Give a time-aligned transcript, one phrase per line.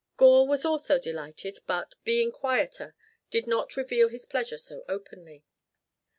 [0.17, 2.95] Gore was also delighted, but, being quieter,
[3.29, 5.43] did not reveal his pleasure so openly.